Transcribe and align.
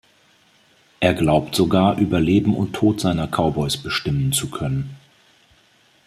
Er 0.99 1.13
glaubt 1.13 1.53
sogar, 1.53 1.99
über 1.99 2.19
Leben 2.19 2.55
und 2.55 2.73
Tod 2.73 2.99
seiner 2.99 3.27
Cowboys 3.27 3.77
bestimmen 3.77 4.33
zu 4.33 4.49
können. 4.49 4.97